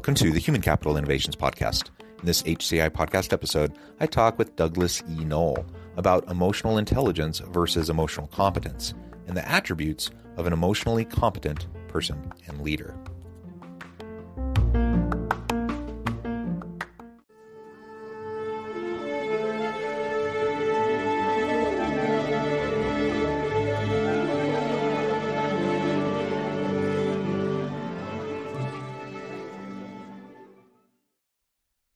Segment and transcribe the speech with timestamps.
[0.00, 1.90] Welcome to the Human Capital Innovations Podcast.
[2.20, 5.26] In this HCI podcast episode, I talk with Douglas E.
[5.26, 5.62] Noll
[5.98, 8.94] about emotional intelligence versus emotional competence
[9.26, 12.94] and the attributes of an emotionally competent person and leader.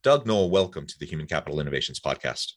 [0.05, 2.53] Doug Noll, welcome to the Human Capital Innovations Podcast.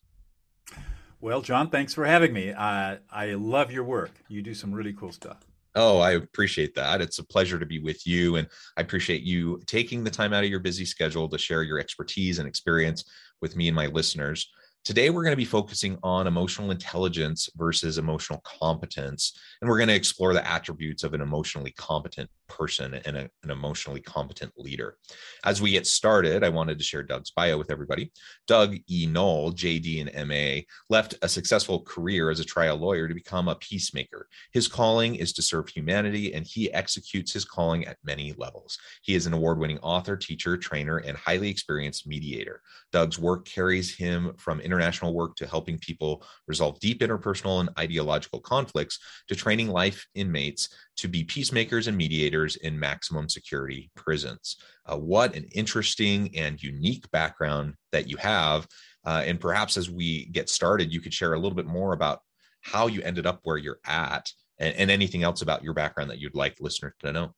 [1.21, 2.51] Well, John, thanks for having me.
[2.51, 4.11] Uh, I love your work.
[4.27, 5.37] You do some really cool stuff.
[5.73, 6.99] Oh, I appreciate that.
[6.99, 8.35] It's a pleasure to be with you.
[8.35, 11.79] And I appreciate you taking the time out of your busy schedule to share your
[11.79, 13.05] expertise and experience
[13.41, 14.51] with me and my listeners.
[14.83, 19.39] Today, we're going to be focusing on emotional intelligence versus emotional competence.
[19.61, 23.51] And we're going to explore the attributes of an emotionally competent person and a, an
[23.51, 24.97] emotionally competent leader.
[25.43, 28.11] As we get started, I wanted to share Doug's bio with everybody.
[28.47, 29.07] Doug E.
[29.07, 33.55] Noll, JD and MA, left a successful career as a trial lawyer to become a
[33.55, 34.27] peacemaker.
[34.53, 38.77] His calling is to serve humanity, and he executes his calling at many levels.
[39.01, 42.61] He is an award winning author, teacher, trainer, and highly experienced mediator.
[42.91, 48.39] Doug's work carries him from international work to helping people resolve deep interpersonal and ideological
[48.39, 54.57] conflicts to training life inmates to be peacemakers and mediators in maximum security prisons.
[54.85, 58.67] Uh, what an interesting and unique background that you have.
[59.05, 62.19] Uh, and perhaps as we get started, you could share a little bit more about
[62.61, 66.19] how you ended up where you're at and, and anything else about your background that
[66.19, 67.33] you'd like listeners to know.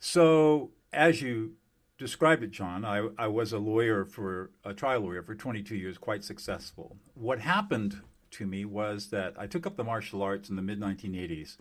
[0.00, 1.52] So, as you
[1.98, 5.98] described it, John, I, I was a lawyer for a trial lawyer for 22 years,
[5.98, 6.96] quite successful.
[7.14, 8.00] What happened
[8.32, 11.56] to me was that I took up the martial arts in the mid 1980s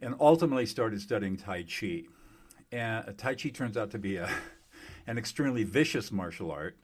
[0.00, 2.04] and ultimately started studying Tai Chi.
[2.70, 4.28] And uh, Tai Chi turns out to be a,
[5.06, 6.76] an extremely vicious martial art,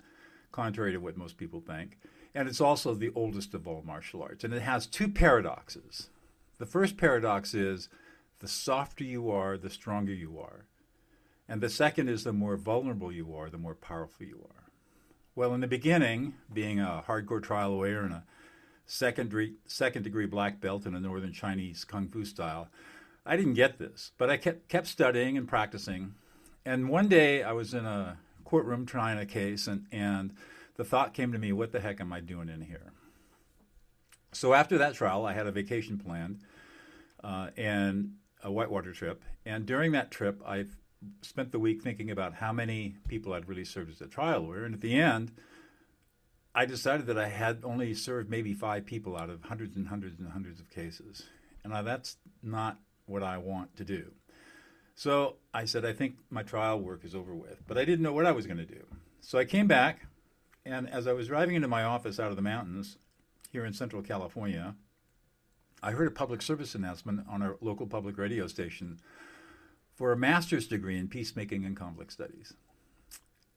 [0.53, 1.99] contrary to what most people think.
[2.35, 4.45] And it's also the oldest of all martial arts.
[4.45, 6.09] And it has two paradoxes.
[6.59, 7.89] The first paradox is
[8.41, 10.67] the softer you are, the stronger you are.
[11.49, 14.65] And the second is the more vulnerable you are, the more powerful you are.
[15.37, 18.25] Well, in the beginning, being a hardcore trial lawyer and a
[18.87, 22.69] second second degree black belt in a northern Chinese kung fu style,
[23.27, 26.15] I didn't get this, but I kept kept studying and practicing.
[26.65, 30.35] And one day I was in a courtroom trying a case, and and
[30.77, 32.93] the thought came to me, "What the heck am I doing in here?"
[34.33, 36.41] So after that trial, I had a vacation planned
[37.23, 39.23] uh, and a whitewater trip.
[39.47, 40.67] And during that trip, I
[41.23, 44.65] spent the week thinking about how many people I'd really served as a trial lawyer.
[44.65, 45.33] And at the end,
[46.55, 50.19] I decided that I had only served maybe five people out of hundreds and hundreds
[50.19, 51.25] and hundreds of cases.
[51.63, 54.13] And that's not what I want to do.
[54.95, 58.13] So I said, I think my trial work is over with, but I didn't know
[58.13, 58.87] what I was going to do.
[59.21, 60.07] So I came back,
[60.65, 62.99] and as I was driving into my office out of the mountains
[63.51, 64.77] here in Central California,
[65.83, 69.01] I heard a public service announcement on our local public radio station
[69.95, 72.55] for a master's degree in peacemaking and conflict studies.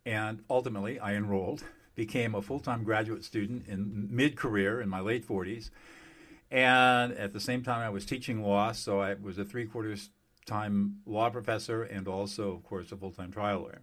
[0.05, 1.63] And ultimately, I enrolled,
[1.95, 5.69] became a full time graduate student in mid career in my late 40s,
[6.49, 10.09] and at the same time, I was teaching law, so I was a three quarters
[10.45, 13.81] time law professor and also, of course, a full time trial lawyer.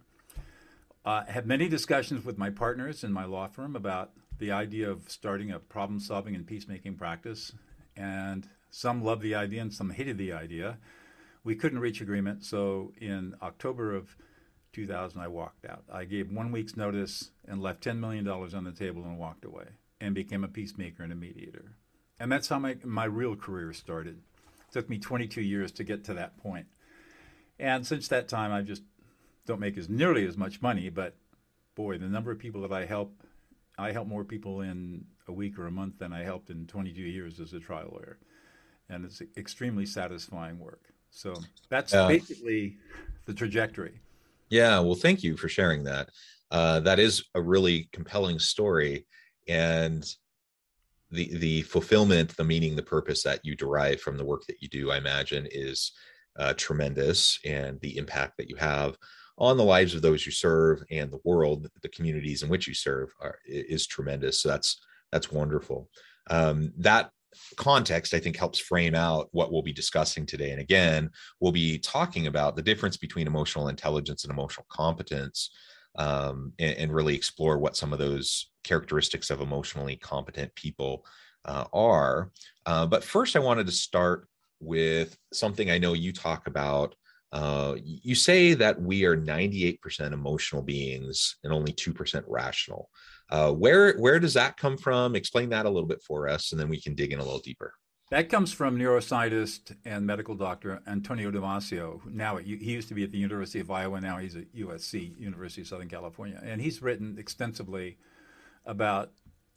[1.05, 4.89] Uh, I had many discussions with my partners in my law firm about the idea
[4.89, 7.53] of starting a problem solving and peacemaking practice.
[7.95, 10.79] And some loved the idea and some hated the idea.
[11.43, 14.17] We couldn't reach agreement, so in October of
[14.73, 15.83] 2000, I walked out.
[15.93, 19.65] I gave one week's notice and left $10 million on the table and walked away
[20.01, 21.75] and became a peacemaker and a mediator.
[22.19, 24.17] And that's how my, my real career started.
[24.67, 26.67] It took me 22 years to get to that point.
[27.59, 28.83] And since that time, I just
[29.45, 31.15] don't make as nearly as much money, but
[31.75, 33.13] boy, the number of people that I help,
[33.77, 37.01] I help more people in a week or a month than I helped in 22
[37.01, 38.17] years as a trial lawyer.
[38.89, 40.81] And it's extremely satisfying work.
[41.09, 41.33] So
[41.69, 42.77] that's uh, basically
[43.25, 43.99] the trajectory.
[44.49, 46.09] Yeah, well, thank you for sharing that.
[46.51, 49.05] Uh, that is a really compelling story.
[49.47, 50.05] And
[51.11, 54.67] the the fulfillment, the meaning, the purpose that you derive from the work that you
[54.67, 55.91] do, I imagine, is
[56.37, 58.97] uh, tremendous, and the impact that you have
[59.37, 62.73] on the lives of those you serve and the world, the communities in which you
[62.73, 64.41] serve, are, is tremendous.
[64.41, 64.79] So that's
[65.11, 65.89] that's wonderful.
[66.29, 67.11] Um, that
[67.57, 70.51] context, I think, helps frame out what we'll be discussing today.
[70.51, 71.09] And again,
[71.39, 75.51] we'll be talking about the difference between emotional intelligence and emotional competence,
[75.97, 81.05] um, and, and, really explore what some of those characteristics of emotionally competent people
[81.45, 82.31] uh, are.
[82.65, 84.27] Uh, but first, I wanted to start
[84.59, 86.95] with something I know you talk about.
[87.31, 89.79] Uh, you say that we are 98%
[90.13, 92.89] emotional beings and only 2% rational.
[93.29, 95.15] Uh, where where does that come from?
[95.15, 97.39] Explain that a little bit for us, and then we can dig in a little
[97.39, 97.73] deeper.
[98.11, 102.05] That comes from neuroscientist and medical doctor Antonio Damasio.
[102.05, 103.99] Now he used to be at the University of Iowa.
[103.99, 107.97] Now he's at USC, University of Southern California, and he's written extensively
[108.63, 109.11] about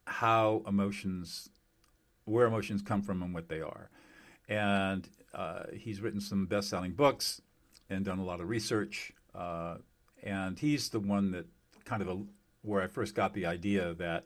[0.06, 1.50] how emotions,
[2.24, 3.90] where emotions come from, and what they are.
[4.48, 7.42] And uh, he's written some best-selling books
[7.90, 9.12] and done a lot of research.
[9.34, 9.76] Uh,
[10.22, 11.44] and he's the one that
[11.84, 12.18] kind of a,
[12.62, 14.24] where I first got the idea that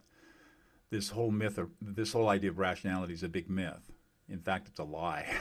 [0.91, 3.91] this whole myth or this whole idea of rationality is a big myth.
[4.29, 5.27] In fact, it's a lie.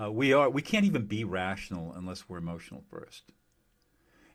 [0.00, 3.32] Uh, we are we can't even be rational unless we're emotional first.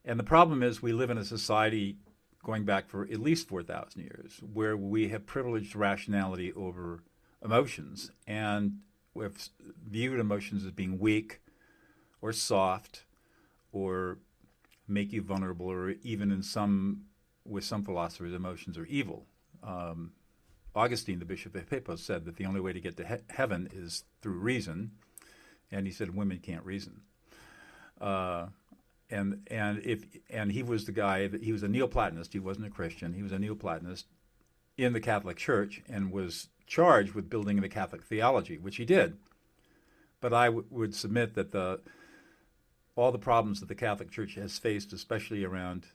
[0.04, 1.96] And the problem is we live in a society
[2.44, 7.04] going back for at least 4,000 years where we have privileged rationality over
[7.42, 8.80] emotions and
[9.14, 9.50] we've
[9.90, 11.40] viewed emotions as being weak
[12.22, 13.06] or soft
[13.72, 14.18] or
[14.88, 17.04] make you vulnerable or even in some
[17.46, 19.26] with some philosophers, emotions are evil.
[19.62, 20.12] Um,
[20.76, 23.70] Augustine, the Bishop of Hippo, said that the only way to get to he- heaven
[23.72, 24.92] is through reason,
[25.72, 27.02] and he said women can't reason.
[28.02, 28.48] Uh,
[29.10, 32.34] and and if and he was the guy that he was a Neoplatonist.
[32.34, 33.14] He wasn't a Christian.
[33.14, 34.06] He was a Neoplatonist
[34.78, 39.18] in the Catholic Church and was charged with building the Catholic theology, which he did.
[40.20, 41.82] But I w- would submit that the
[42.96, 45.88] all the problems that the Catholic Church has faced, especially around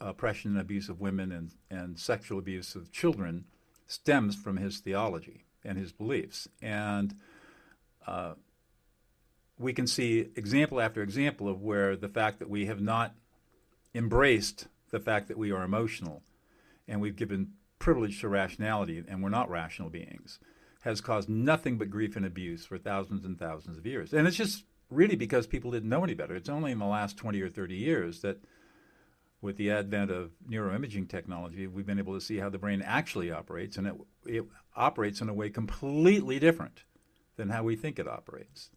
[0.00, 3.46] oppression and abuse of women and, and sexual abuse of children
[3.86, 6.48] stems from his theology and his beliefs.
[6.60, 7.14] And
[8.06, 8.34] uh,
[9.58, 13.14] we can see example after example of where the fact that we have not
[13.94, 16.22] embraced the fact that we are emotional
[16.86, 20.38] and we've given privilege to rationality and we're not rational beings
[20.82, 24.12] has caused nothing but grief and abuse for thousands and thousands of years.
[24.12, 26.36] And it's just really because people didn't know any better.
[26.36, 28.38] It's only in the last 20 or 30 years that
[29.42, 33.30] with the advent of neuroimaging technology, we've been able to see how the brain actually
[33.30, 33.94] operates, and it,
[34.26, 34.44] it
[34.74, 36.84] operates in a way completely different
[37.36, 38.70] than how we think it operates.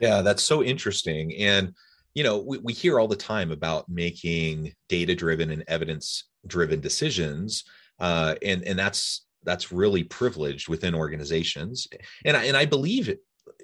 [0.00, 1.34] Yeah, that's so interesting.
[1.38, 1.72] And,
[2.14, 6.80] you know, we, we hear all the time about making data driven and evidence driven
[6.80, 7.64] decisions.
[7.98, 11.86] Uh, and, and that's, that's really privileged within organizations.
[12.24, 13.20] And I, and I believe it,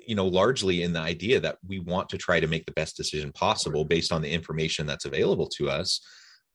[0.07, 2.97] you know, largely in the idea that we want to try to make the best
[2.97, 6.01] decision possible based on the information that's available to us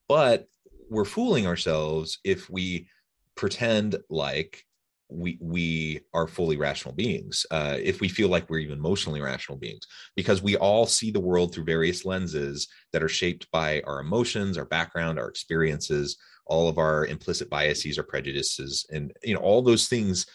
[0.07, 0.47] but
[0.89, 2.87] we're fooling ourselves if we
[3.35, 4.63] pretend like
[5.09, 9.57] we we are fully rational beings uh, if we feel like we're even emotionally rational
[9.57, 13.99] beings because we all see the world through various lenses that are shaped by our
[13.99, 19.39] emotions our background our experiences all of our implicit biases or prejudices and you know
[19.39, 20.25] all those things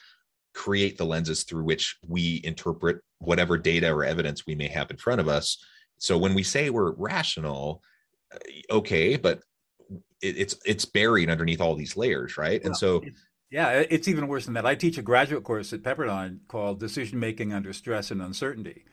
[0.55, 4.97] create the lenses through which we interpret whatever data or evidence we may have in
[4.97, 5.65] front of us.
[5.99, 7.83] So when we say we're rational
[8.35, 8.39] uh,
[8.71, 9.41] okay but
[10.23, 12.63] it, it's it's buried underneath all these layers, right?
[12.63, 13.03] Well, and so
[13.51, 14.65] yeah, it's even worse than that.
[14.65, 18.87] I teach a graduate course at Pepperdine called Decision Making Under Stress and Uncertainty.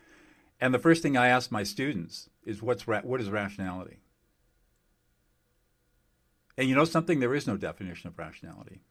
[0.59, 3.99] And the first thing I ask my students is what's ra- what is rationality?
[6.57, 7.21] And you know something?
[7.21, 8.81] There is no definition of rationality.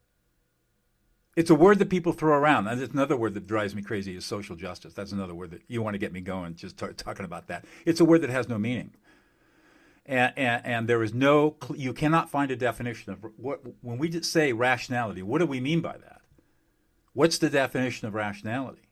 [1.35, 2.67] It's a word that people throw around.
[2.67, 4.95] And it's another word that drives me crazy is social justice.
[4.95, 7.65] That's another word that you want to get me going, just t- talking about that.
[7.85, 8.95] It's a word that has no meaning
[10.05, 14.21] and, and, and, there is no you cannot find a definition of what when we
[14.21, 16.21] say rationality what do we mean by that?
[17.13, 18.87] What's the definition of rationality?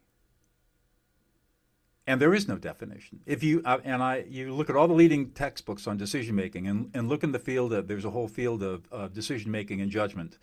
[2.06, 3.20] And there is no definition.
[3.26, 6.68] If you uh, and i you look at all the leading textbooks on decision making
[6.68, 9.82] and, and look in the field of there's a whole field of, of decision making
[9.82, 10.38] and judgment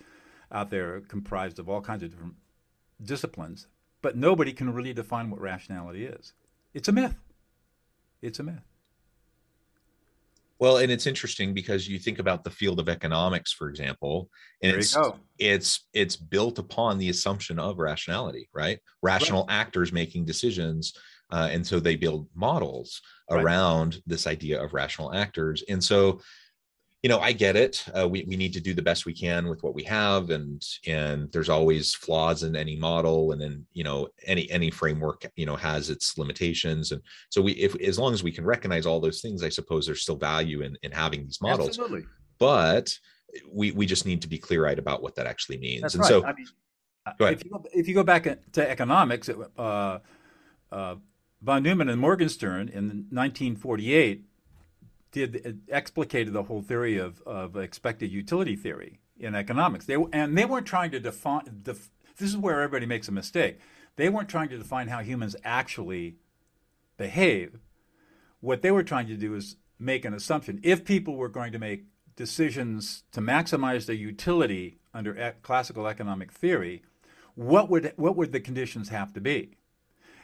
[0.53, 2.35] out there comprised of all kinds of different
[3.03, 3.67] disciplines
[4.03, 6.35] but nobody can really define what rationality is.
[6.75, 7.17] It's a myth.
[8.21, 8.74] It's a myth
[10.61, 14.31] well, and it's interesting because you think about the field of economics, for example,
[14.63, 14.97] and there it's
[15.39, 18.79] it's it's built upon the assumption of rationality, right?
[19.03, 19.55] Rational right.
[19.55, 20.95] actors making decisions,
[21.31, 23.43] uh, and so they build models right.
[23.43, 25.65] around this idea of rational actors.
[25.69, 26.21] And so,
[27.05, 27.85] you know, I get it.
[27.95, 30.65] Uh, we we need to do the best we can with what we have, and
[30.87, 35.45] and there's always flaws in any model, and then you know any any framework you
[35.45, 39.01] know has its limitations, and so we if as long as we can recognize all
[39.01, 41.79] those things, I suppose there's still value in in having these models.
[41.79, 42.07] Absolutely.
[42.39, 42.99] But
[43.53, 45.83] we we just need to be clear eyed about what that actually means.
[45.83, 46.09] That's and right.
[46.09, 49.99] so, I mean, if you go, if you go back to economics, uh,
[50.73, 50.95] uh,
[51.43, 54.25] von Neumann and Morgenstern in 1948
[55.15, 59.87] did uh, explicated the whole theory of, of expected utility theory in economics.
[59.87, 61.61] They and they weren't trying to define.
[61.63, 63.59] Def, this is where everybody makes a mistake.
[63.97, 66.17] They weren't trying to define how humans actually
[66.97, 67.61] behave.
[68.41, 70.61] What they were trying to do is make an assumption.
[70.63, 71.85] If people were going to make
[72.17, 76.83] decisions to maximize their utility under e- classical economic theory,
[77.37, 79.57] what would what would the conditions have to be?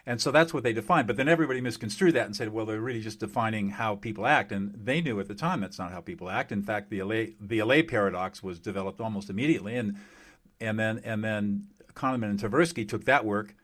[0.07, 1.07] And so that's what they defined.
[1.07, 4.51] But then everybody misconstrued that and said, well, they're really just defining how people act.
[4.51, 6.53] And they knew at the time that's not how people act.
[6.53, 9.77] In fact, the Allais, the Allais paradox was developed almost immediately.
[9.77, 9.97] And,
[10.61, 13.55] and, then, and then Kahneman and Tversky took that work.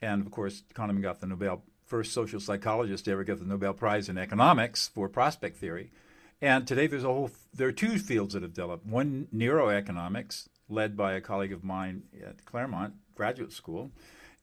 [0.00, 3.72] And of course, Kahneman got the Nobel, first social psychologist to ever get the Nobel
[3.72, 5.92] Prize in economics for prospect theory.
[6.40, 8.84] And today there's a whole, there are two fields that have developed.
[8.84, 13.92] One, neuroeconomics, led by a colleague of mine at Claremont Graduate School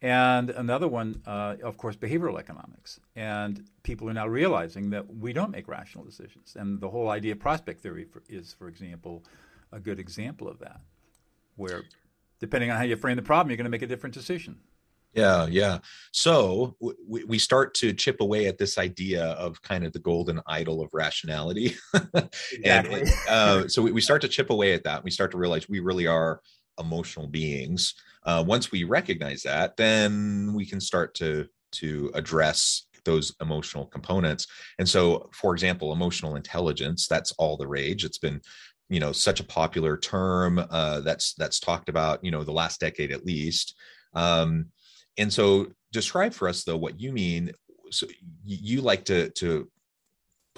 [0.02, 3.00] and another one, uh, of course, behavioral economics.
[3.16, 6.56] And people are now realizing that we don't make rational decisions.
[6.58, 9.26] And the whole idea of prospect theory for, is, for example,
[9.74, 10.80] a good example of that,
[11.58, 11.84] where
[12.40, 14.60] depending on how you frame the problem, you're going to make a different decision.
[15.14, 15.80] Yeah, yeah.
[16.12, 20.40] So we, we start to chip away at this idea of kind of the golden
[20.46, 21.76] idol of rationality.
[22.54, 23.02] Exactly.
[23.02, 25.04] and uh, so we, we start to chip away at that.
[25.04, 26.42] We start to realize we really are
[26.80, 27.96] emotional beings
[28.30, 34.46] uh, once we recognize that, then we can start to to address those emotional components.
[34.78, 38.06] And so, for example, emotional intelligence, that's all the rage.
[38.06, 38.40] It's been
[38.88, 42.80] you know such a popular term uh, that's that's talked about you know the last
[42.80, 43.76] decade at least
[44.14, 44.68] um,
[45.18, 47.52] and so describe for us though what you mean
[47.92, 48.08] so
[48.44, 49.70] you like to to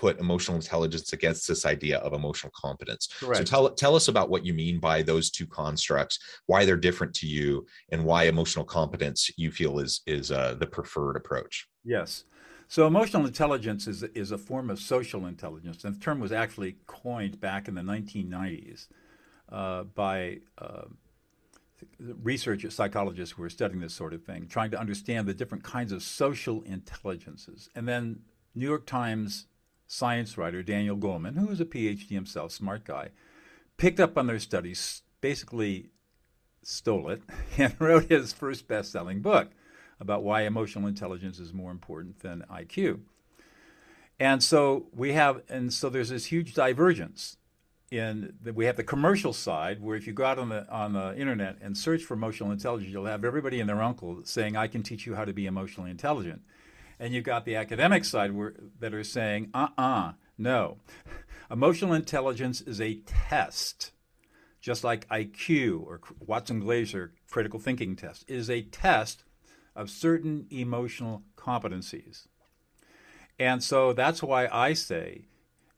[0.01, 3.07] put emotional intelligence against this idea of emotional competence.
[3.19, 3.37] Correct.
[3.37, 6.17] So tell tell us about what you mean by those two constructs,
[6.47, 10.65] why they're different to you, and why emotional competence you feel is is uh, the
[10.65, 11.67] preferred approach.
[11.85, 12.23] Yes.
[12.67, 16.77] So emotional intelligence is is a form of social intelligence, and the term was actually
[16.87, 18.87] coined back in the 1990s
[19.51, 20.39] uh, by.
[20.57, 20.85] Uh,
[22.21, 25.91] research psychologists who were studying this sort of thing, trying to understand the different kinds
[25.91, 27.71] of social intelligences.
[27.73, 28.19] And then
[28.53, 29.47] New York Times
[29.91, 33.09] science writer Daniel Goleman, who was a PhD himself, smart guy,
[33.75, 35.89] picked up on their studies, basically
[36.63, 37.21] stole it,
[37.57, 39.49] and wrote his first best selling book
[39.99, 43.01] about why emotional intelligence is more important than IQ.
[44.17, 47.35] And so we have, and so there's this huge divergence
[47.91, 50.93] in that we have the commercial side where if you go out on the on
[50.93, 54.67] the internet and search for emotional intelligence, you'll have everybody and their uncle saying, I
[54.67, 56.43] can teach you how to be emotionally intelligent.
[57.01, 60.77] And you've got the academic side where, that are saying, uh uh-uh, uh, no.
[61.51, 63.91] Emotional intelligence is a test,
[64.61, 69.23] just like IQ or Watson Glaser critical thinking test, it is a test
[69.75, 72.27] of certain emotional competencies.
[73.39, 75.25] And so that's why I say,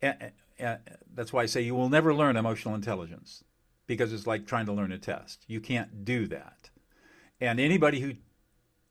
[0.02, 3.46] that's why I say you will never learn emotional intelligence
[3.88, 5.46] because it's like trying to learn a test.
[5.48, 6.70] You can't do that.
[7.40, 8.16] And anybody who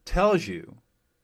[0.06, 0.78] tells you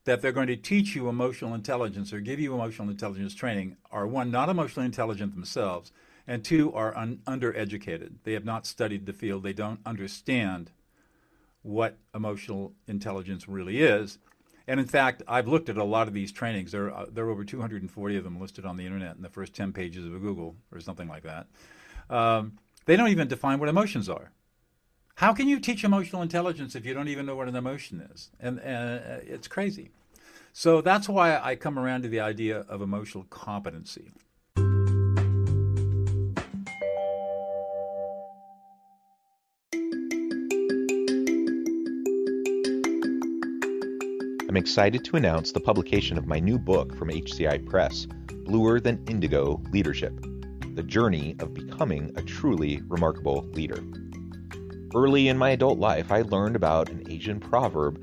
[0.08, 4.06] that they're going to teach you emotional intelligence or give you emotional intelligence training are
[4.06, 5.92] one, not emotionally intelligent themselves,
[6.26, 8.14] and two, are un- undereducated.
[8.24, 10.70] They have not studied the field, they don't understand
[11.60, 14.18] what emotional intelligence really is.
[14.66, 16.72] And in fact, I've looked at a lot of these trainings.
[16.72, 19.54] There are, there are over 240 of them listed on the internet in the first
[19.54, 21.48] 10 pages of Google or something like that.
[22.08, 24.30] Um, they don't even define what emotions are.
[25.16, 28.30] How can you teach emotional intelligence if you don't even know what an emotion is?
[28.40, 29.90] And uh, it's crazy.
[30.52, 34.10] So that's why I come around to the idea of emotional competency.
[44.48, 48.06] I'm excited to announce the publication of my new book from HCI Press,
[48.46, 50.18] Bluer Than Indigo Leadership
[50.74, 53.84] The Journey of Becoming a Truly Remarkable Leader.
[54.94, 58.02] Early in my adult life, I learned about an Asian proverb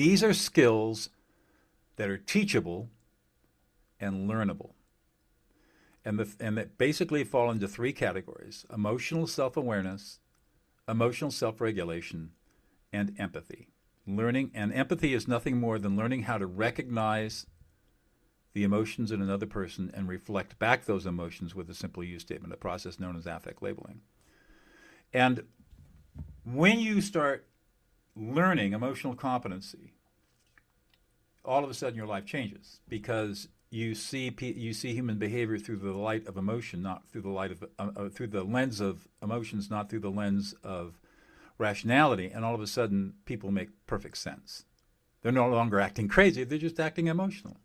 [0.00, 1.10] These are skills
[1.96, 2.88] that are teachable
[4.00, 4.70] and learnable.
[6.06, 10.18] And, the, and that basically fall into three categories emotional self awareness,
[10.88, 12.30] emotional self regulation,
[12.90, 13.68] and empathy.
[14.06, 17.44] Learning and empathy is nothing more than learning how to recognize
[18.54, 22.54] the emotions in another person and reflect back those emotions with a simple use statement,
[22.54, 24.00] a process known as affect labeling.
[25.12, 25.42] And
[26.42, 27.49] when you start
[28.20, 29.94] learning emotional competency,
[31.44, 35.78] all of a sudden your life changes because you see you see human behavior through
[35.78, 39.08] the light of emotion, not through the light of uh, uh, through the lens of
[39.22, 41.00] emotions, not through the lens of
[41.56, 44.64] rationality, and all of a sudden people make perfect sense.
[45.22, 47.56] They're no longer acting crazy; they're just acting emotional.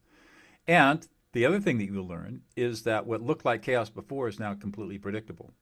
[0.68, 4.40] And the other thing that you learn is that what looked like chaos before is
[4.40, 5.54] now completely predictable.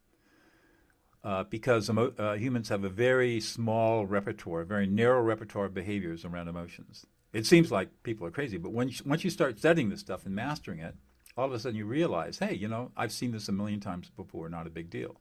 [1.24, 5.74] Uh, because emo- uh, humans have a very small repertoire, a very narrow repertoire of
[5.74, 7.06] behaviors around emotions.
[7.32, 10.36] It seems like people are crazy, but when once you start studying this stuff and
[10.36, 10.96] mastering it,
[11.36, 14.10] all of a sudden you realize, hey, you know, I've seen this a million times
[14.10, 15.20] before, not a big deal.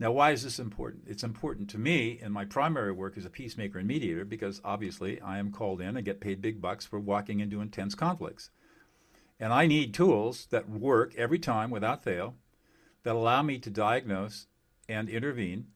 [0.00, 1.04] Now, why is this important?
[1.06, 5.20] It's important to me in my primary work as a peacemaker and mediator because obviously
[5.20, 8.50] I am called in and get paid big bucks for walking into intense conflicts.
[9.40, 12.34] And I need tools that work every time without fail
[13.04, 14.47] that allow me to diagnose
[14.88, 15.66] and intervene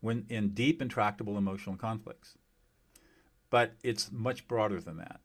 [0.00, 2.36] when in deep intractable emotional conflicts
[3.52, 5.20] but it's much broader than that.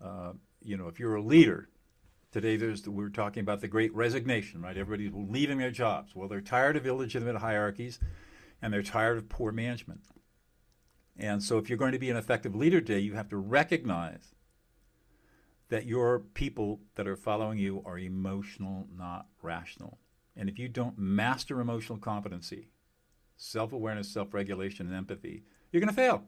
[0.00, 1.68] Uh, you know, if you're a leader,
[2.30, 4.78] today there's the, we're talking about the great resignation, right?
[4.78, 6.14] Everybody's leaving their jobs.
[6.14, 7.98] Well, they're tired of illegitimate hierarchies
[8.62, 10.02] and they're tired of poor management.
[11.18, 14.32] And so if you're going to be an effective leader today, you have to recognize
[15.68, 19.98] that your people that are following you are emotional, not rational.
[20.36, 22.68] And if you don't master emotional competency,
[23.36, 26.24] self awareness, self regulation, and empathy, you're going to fail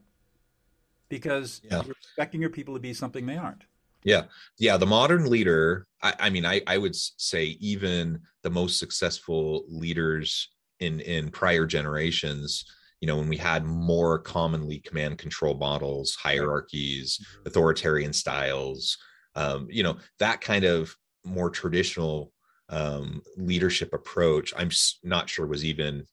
[1.09, 1.83] because yeah.
[1.83, 3.63] you're expecting your people to be something they aren't.
[4.03, 4.23] Yeah.
[4.59, 4.77] Yeah.
[4.77, 10.49] The modern leader, I, I mean, I, I would say even the most successful leaders
[10.79, 12.65] in, in prior generations,
[13.01, 17.47] you know, when we had more commonly command control models, hierarchies, mm-hmm.
[17.47, 18.97] authoritarian styles,
[19.35, 22.31] um, you know, that kind of more traditional
[22.69, 24.69] um, leadership approach, I'm
[25.03, 26.05] not sure was even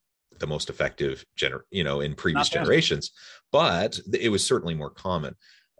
[0.43, 3.13] the most effective gener you know in previous generations
[3.53, 5.35] but it was certainly more common.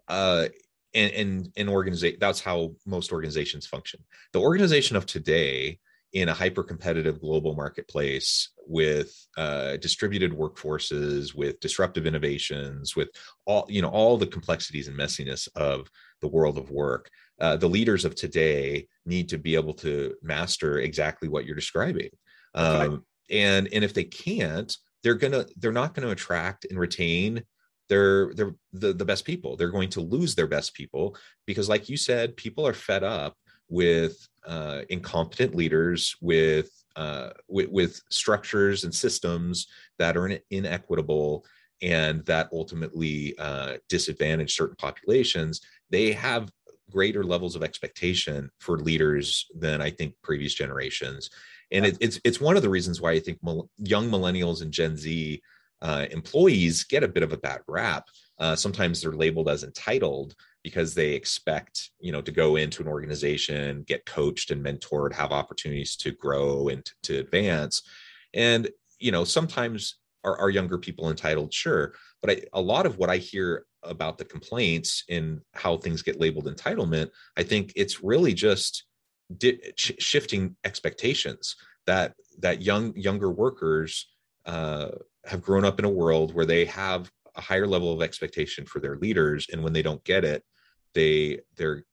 [0.07, 0.47] Uh
[0.95, 3.99] and and an organization that's how most organizations function.
[4.31, 5.79] The organization of today
[6.13, 13.09] in a hyper competitive global marketplace with uh, distributed workforces with disruptive innovations with
[13.45, 15.89] all you know all the complexities and messiness of
[16.21, 17.09] the world of work
[17.41, 22.09] uh, the leaders of today need to be able to master exactly what you're describing.
[22.53, 27.43] Um, and and if they can't they're gonna they're not going to attract and retain
[27.89, 29.55] their their the, the best people.
[29.55, 31.15] They're going to lose their best people
[31.45, 33.35] because like you said people are fed up
[33.69, 34.15] with
[34.45, 39.67] uh, incompetent leaders with, uh, with with structures and systems
[39.99, 41.45] that are inequitable
[41.81, 45.61] and that ultimately uh, disadvantage certain populations.
[45.89, 46.49] They have
[46.91, 51.29] greater levels of expectation for leaders than i think previous generations
[51.73, 53.39] and it, it's it's one of the reasons why I think
[53.77, 55.41] young millennials and Gen Z
[55.81, 58.07] uh, employees get a bit of a bad rap.
[58.39, 62.87] Uh, sometimes they're labeled as entitled because they expect you know to go into an
[62.87, 67.81] organization, get coached and mentored, have opportunities to grow and to, to advance.
[68.33, 71.53] And you know sometimes are, are younger people entitled?
[71.53, 76.01] Sure, but I, a lot of what I hear about the complaints and how things
[76.01, 78.85] get labeled entitlement, I think it's really just
[79.37, 84.07] di- sh- shifting expectations that that young younger workers
[84.45, 84.89] uh,
[85.25, 88.79] have grown up in a world where they have a higher level of expectation for
[88.79, 89.47] their leaders.
[89.51, 90.43] And when they don't get it
[90.93, 91.85] they they're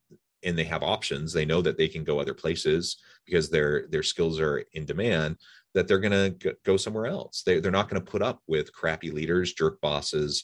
[0.43, 4.03] and they have options they know that they can go other places because their their
[4.03, 5.37] skills are in demand
[5.75, 7.45] that they're going to go somewhere else.
[7.47, 10.43] They, they're not going to put up with crappy leaders jerk bosses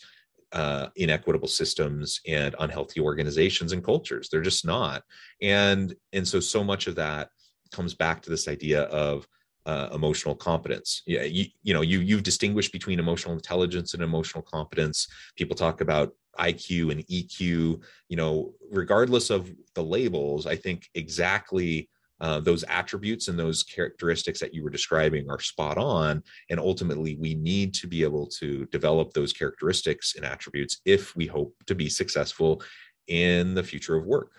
[0.52, 4.28] uh, inequitable systems and unhealthy organizations and cultures.
[4.28, 5.02] They're just not.
[5.42, 7.30] And and so so much of that
[7.72, 9.26] comes back to this idea of
[9.66, 11.02] uh, emotional competence.
[11.06, 15.08] Yeah, you, you know, you you've distinguished between emotional intelligence and emotional competence.
[15.36, 17.80] People talk about IQ and EQ.
[18.08, 21.88] You know, regardless of the labels, I think exactly
[22.20, 26.22] uh, those attributes and those characteristics that you were describing are spot on.
[26.50, 31.26] And ultimately, we need to be able to develop those characteristics and attributes if we
[31.26, 32.62] hope to be successful
[33.06, 34.32] in the future of work.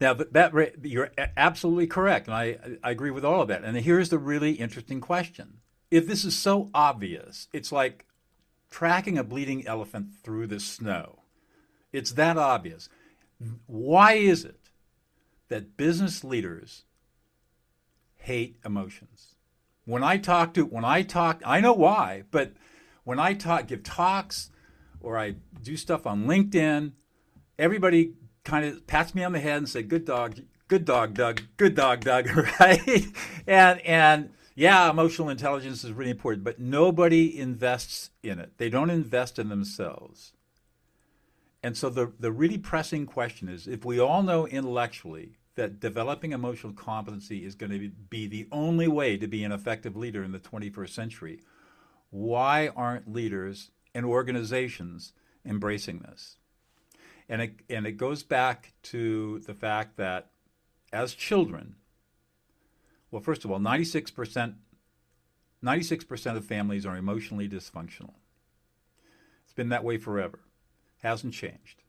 [0.00, 3.64] Now, that you're absolutely correct, and I, I agree with all of that.
[3.64, 5.58] And here's the really interesting question:
[5.90, 8.06] If this is so obvious, it's like
[8.70, 11.22] tracking a bleeding elephant through the snow.
[11.92, 12.88] It's that obvious.
[13.66, 14.70] Why is it
[15.48, 16.84] that business leaders
[18.18, 19.34] hate emotions?
[19.84, 22.52] When I talk to, when I talk, I know why, but
[23.04, 24.50] when I talk, give talks,
[25.00, 26.92] or I do stuff on LinkedIn,
[27.58, 28.12] everybody
[28.44, 31.74] kind of pats me on the head and say, "Good dog, good dog, Doug, good
[31.74, 32.28] dog, Doug,"
[32.60, 33.06] right?
[33.46, 38.58] and and yeah, emotional intelligence is really important, but nobody invests in it.
[38.58, 40.32] They don't invest in themselves.
[41.62, 46.32] And so the the really pressing question is: if we all know intellectually that developing
[46.32, 50.30] emotional competency is going to be the only way to be an effective leader in
[50.30, 51.40] the 21st century,
[52.10, 55.12] why aren't leaders and organizations
[55.44, 56.36] embracing this?
[57.28, 60.30] And it, and it goes back to the fact that
[60.92, 61.74] as children,
[63.10, 64.54] well, first of all, 96%,
[65.64, 68.14] 96% of families are emotionally dysfunctional.
[69.42, 70.38] It's been that way forever,
[71.02, 71.82] hasn't changed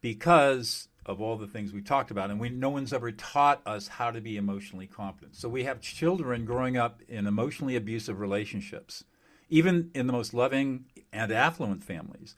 [0.00, 2.30] because of all the things we talked about.
[2.30, 5.36] And we, no one's ever taught us how to be emotionally competent.
[5.36, 9.04] So we have children growing up in emotionally abusive relationships,
[9.48, 12.34] even in the most loving and affluent families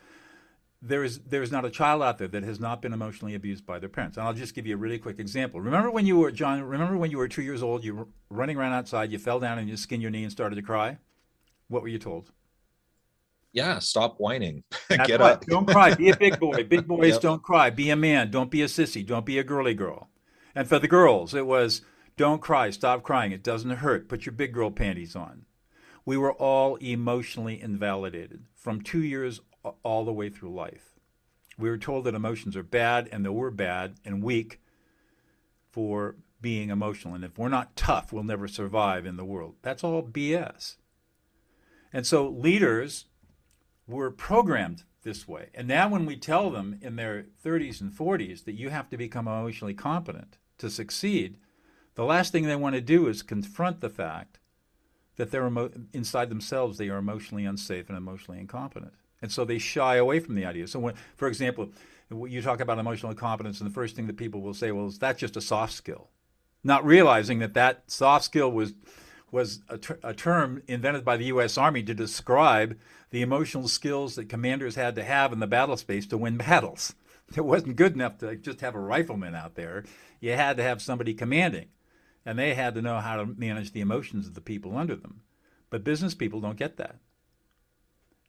[0.84, 3.78] there is there's not a child out there that has not been emotionally abused by
[3.78, 4.18] their parents.
[4.18, 5.60] And I'll just give you a really quick example.
[5.60, 6.62] Remember when you were John?
[6.62, 7.82] Remember when you were two years old?
[7.84, 9.10] You were running around outside.
[9.10, 10.98] You fell down and you skinned your knee and started to cry.
[11.68, 12.30] What were you told?
[13.54, 14.64] Yeah, stop whining.
[14.90, 15.20] Get right.
[15.20, 15.46] up.
[15.46, 15.94] don't cry.
[15.94, 16.64] Be a big boy.
[16.64, 17.22] Big boys yep.
[17.22, 17.70] don't cry.
[17.70, 18.30] Be a man.
[18.32, 19.06] Don't be a sissy.
[19.06, 20.10] Don't be a girly girl.
[20.56, 21.82] And for the girls, it was
[22.16, 22.70] don't cry.
[22.70, 23.30] Stop crying.
[23.30, 24.08] It doesn't hurt.
[24.08, 25.46] Put your big girl panties on.
[26.04, 29.40] We were all emotionally invalidated from two years
[29.84, 30.98] all the way through life.
[31.56, 34.60] We were told that emotions are bad and that we're bad and weak
[35.70, 37.14] for being emotional.
[37.14, 39.54] And if we're not tough, we'll never survive in the world.
[39.62, 40.74] That's all BS.
[41.92, 43.06] And so leaders
[43.86, 45.50] were programmed this way.
[45.54, 48.96] And now, when we tell them in their 30s and 40s that you have to
[48.96, 51.38] become emotionally competent to succeed,
[51.94, 54.38] the last thing they want to do is confront the fact
[55.16, 58.94] that they're emo- inside themselves they are emotionally unsafe and emotionally incompetent
[59.24, 60.66] and so they shy away from the idea.
[60.68, 61.70] So, when, for example,
[62.10, 64.98] you talk about emotional competence, and the first thing that people will say, "Well, is
[64.98, 66.10] that just a soft skill?"
[66.62, 68.74] Not realizing that that soft skill was
[69.34, 71.58] was a, ter- a term invented by the U.S.
[71.58, 72.78] Army to describe
[73.10, 76.94] the emotional skills that commanders had to have in the battle space to win battles.
[77.34, 79.84] It wasn't good enough to just have a rifleman out there.
[80.20, 81.68] You had to have somebody commanding,
[82.24, 85.22] and they had to know how to manage the emotions of the people under them.
[85.70, 86.96] But business people don't get that.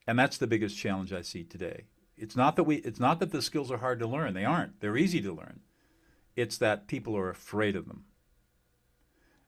[0.07, 1.83] And that's the biggest challenge I see today.
[2.15, 4.33] It's not that we it's not that the skills are hard to learn.
[4.33, 4.79] They aren't.
[4.79, 5.59] They're easy to learn.
[6.37, 8.05] It's that people are afraid of them.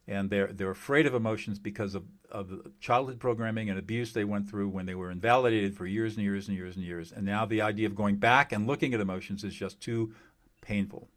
[0.10, 4.50] And they're they're afraid of emotions because of, of childhood programming and abuse they went
[4.50, 7.12] through when they were invalidated for years and years and years and years.
[7.12, 10.14] And now the idea of going back and looking at emotions is just too
[10.62, 11.10] painful.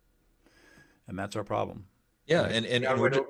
[1.06, 1.86] And that's our problem.
[2.26, 3.24] Yeah, and, and, and we're, just,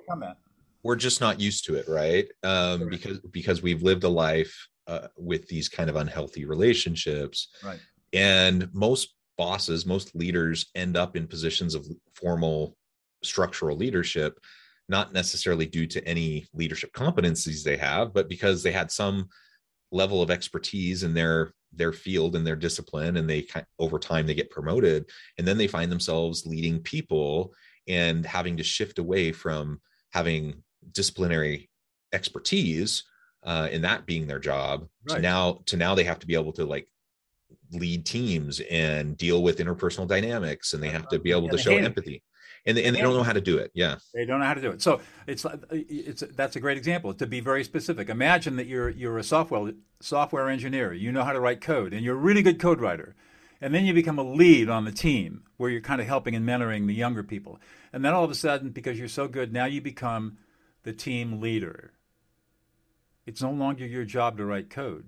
[0.82, 2.26] we're just not used to it, right?
[2.42, 7.48] Um, because because we've lived a life uh, with these kind of unhealthy relationships.
[7.64, 7.80] Right.
[8.12, 12.76] And most bosses, most leaders end up in positions of formal
[13.22, 14.38] structural leadership,
[14.90, 19.28] not necessarily due to any leadership competencies they have, but because they had some
[19.92, 23.46] level of expertise in their their field and their discipline and they
[23.78, 27.52] over time they get promoted and then they find themselves leading people
[27.86, 29.80] and having to shift away from
[30.12, 31.70] having disciplinary
[32.12, 33.04] expertise
[33.44, 35.16] uh, and that being their job right.
[35.16, 36.88] to now to now they have to be able to like
[37.72, 41.76] lead teams and deal with interpersonal dynamics and they have to be able to show
[41.76, 42.20] empathy
[42.66, 43.70] and they, and they don't know how to do it.
[43.74, 43.96] Yeah.
[44.14, 44.82] They don't know how to do it.
[44.82, 47.14] So it's uh, it's that's a great example.
[47.14, 50.92] To be very specific imagine that you're you're a software software engineer.
[50.92, 53.14] You know how to write code and you're a really good code writer.
[53.62, 56.46] And then you become a lead on the team where you're kind of helping and
[56.46, 57.58] mentoring the younger people.
[57.92, 60.38] And then all of a sudden because you're so good now you become
[60.82, 61.92] the team leader.
[63.26, 65.04] It's no longer your job to write code.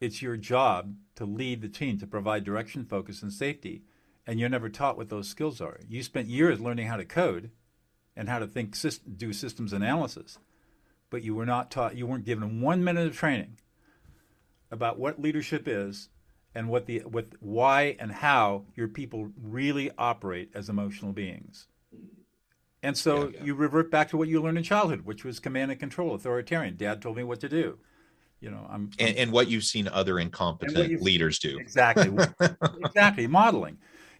[0.00, 3.82] it's your job to lead the team, to provide direction, focus, and safety.
[4.26, 5.80] And you're never taught what those skills are.
[5.88, 7.50] You spent years learning how to code
[8.16, 8.74] and how to think,
[9.16, 10.38] do systems analysis,
[11.10, 13.58] but you were not taught, you weren't given one minute of training
[14.70, 16.08] about what leadership is
[16.54, 21.66] and what the what why and how your people really operate as emotional beings.
[22.82, 23.44] And so yeah, yeah.
[23.44, 26.76] you revert back to what you learned in childhood, which was command and control, authoritarian.
[26.76, 27.78] Dad told me what to do.
[28.40, 31.58] You know, I'm, I'm, and what you've seen other incompetent leaders do.
[31.58, 32.12] Exactly,
[32.84, 33.78] exactly, modeling.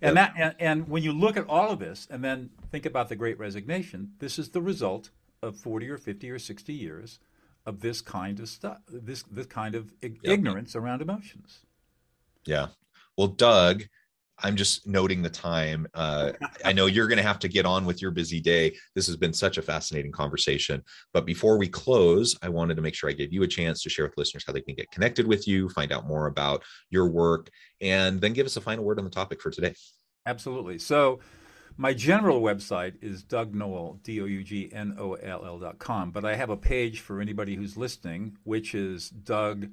[0.08, 3.08] And that and, and when you look at all of this, and then think about
[3.08, 5.10] the Great Resignation, this is the result
[5.42, 7.18] of forty or fifty or sixty years
[7.66, 10.12] of this kind of stuff, this this kind of yep.
[10.24, 11.60] ignorance around emotions.
[12.44, 12.68] Yeah.
[13.16, 13.84] Well, Doug,
[14.42, 15.86] I'm just noting the time.
[15.94, 16.32] Uh,
[16.64, 18.74] I know you're going to have to get on with your busy day.
[18.94, 20.82] This has been such a fascinating conversation.
[21.12, 23.90] But before we close, I wanted to make sure I gave you a chance to
[23.90, 27.08] share with listeners how they can get connected with you, find out more about your
[27.08, 27.48] work,
[27.80, 29.74] and then give us a final word on the topic for today.
[30.26, 30.78] Absolutely.
[30.78, 31.20] So,
[31.76, 35.80] my general website is Doug Noll, D O U G N O L L dot
[35.80, 36.12] com.
[36.12, 39.68] But I have a page for anybody who's listening, which is dougnoll.co,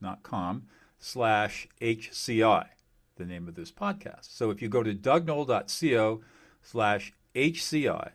[0.00, 0.62] not com
[1.00, 2.66] slash HCI,
[3.16, 4.36] the name of this podcast.
[4.36, 6.20] So if you go to dougnoll.co
[6.62, 8.10] slash HCI,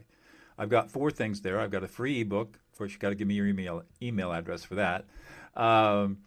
[0.57, 1.59] I've got four things there.
[1.59, 2.59] I've got a free ebook.
[2.71, 5.05] Of course, you've got to give me your email email address for that.
[5.55, 6.19] Um,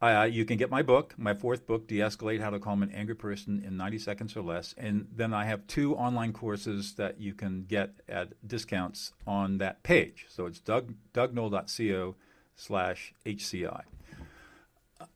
[0.00, 3.14] I, you can get my book, my fourth book, De-escalate How to Calm an Angry
[3.14, 4.74] Person in 90 Seconds or Less.
[4.76, 9.82] And then I have two online courses that you can get at discounts on that
[9.82, 10.26] page.
[10.28, 12.14] So it's doug, dougnoll.co
[12.54, 13.82] slash HCI.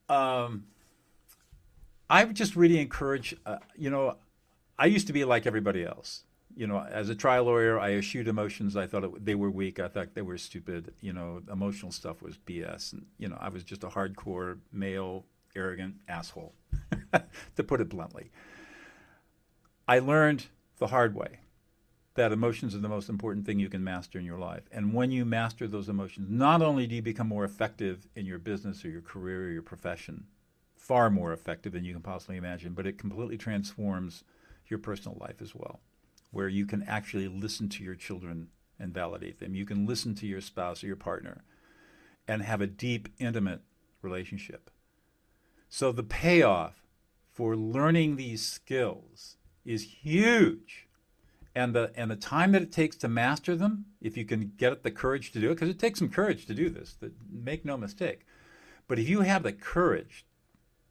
[0.08, 0.64] Um,
[2.10, 4.16] I would just really encourage, uh, you know,
[4.76, 6.24] I used to be like everybody else.
[6.56, 8.76] You know, as a trial lawyer, I eschewed emotions.
[8.76, 9.78] I thought it, they were weak.
[9.78, 10.92] I thought they were stupid.
[11.00, 12.92] You know, emotional stuff was BS.
[12.92, 16.52] And, you know, I was just a hardcore male, arrogant asshole,
[17.56, 18.32] to put it bluntly.
[19.86, 20.46] I learned
[20.78, 21.38] the hard way
[22.14, 24.64] that emotions are the most important thing you can master in your life.
[24.72, 28.38] And when you master those emotions, not only do you become more effective in your
[28.40, 30.24] business or your career or your profession,
[30.90, 34.24] far more effective than you can possibly imagine, but it completely transforms
[34.66, 35.78] your personal life as well,
[36.32, 39.54] where you can actually listen to your children and validate them.
[39.54, 41.44] You can listen to your spouse or your partner
[42.26, 43.60] and have a deep, intimate
[44.02, 44.68] relationship.
[45.68, 46.82] So the payoff
[47.30, 50.88] for learning these skills is huge.
[51.54, 54.82] And the, and the time that it takes to master them, if you can get
[54.82, 56.96] the courage to do it, because it takes some courage to do this,
[57.30, 58.26] make no mistake.
[58.88, 60.26] But if you have the courage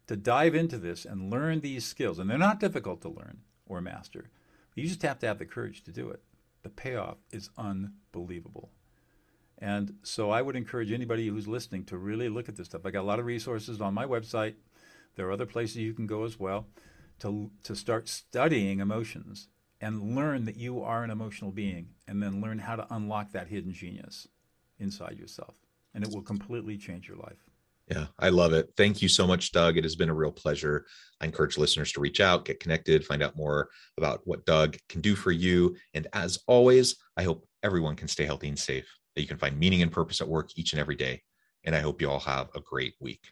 [0.09, 2.17] to dive into this and learn these skills.
[2.17, 4.31] And they're not difficult to learn or master.
[4.73, 6.23] You just have to have the courage to do it.
[6.63, 8.71] The payoff is unbelievable.
[9.59, 12.87] And so I would encourage anybody who's listening to really look at this stuff.
[12.87, 14.55] I got a lot of resources on my website.
[15.15, 16.65] There are other places you can go as well
[17.19, 19.47] to, to start studying emotions
[19.79, 23.49] and learn that you are an emotional being and then learn how to unlock that
[23.49, 24.27] hidden genius
[24.79, 25.53] inside yourself.
[25.93, 27.48] And it will completely change your life.
[27.89, 28.69] Yeah, I love it.
[28.77, 29.75] Thank you so much, Doug.
[29.77, 30.85] It has been a real pleasure.
[31.19, 35.01] I encourage listeners to reach out, get connected, find out more about what Doug can
[35.01, 35.75] do for you.
[35.95, 39.57] And as always, I hope everyone can stay healthy and safe, that you can find
[39.57, 41.23] meaning and purpose at work each and every day.
[41.63, 43.31] And I hope you all have a great week.